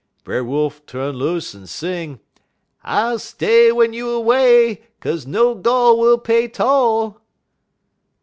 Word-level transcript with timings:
"Brer 0.23 0.43
Wolf 0.43 0.83
tu'n 0.87 1.15
loose 1.15 1.53
en 1.53 1.67
sing: 1.67 2.19
"'_I'll 2.83 3.19
stay 3.19 3.67
w'en 3.67 3.93
you 3.93 4.09
away, 4.09 4.81
'Kaze 4.99 5.27
no 5.27 5.53
gol' 5.53 5.99
will 5.99 6.17
pay 6.17 6.47
toll! 6.47 7.21